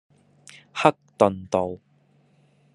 [0.73, 1.77] 克頓道